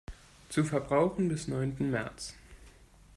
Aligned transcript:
Zu 0.49 0.63
Verbrauchen 0.63 1.27
bis 1.27 1.47
neunten 1.47 1.91
März. 1.91 2.33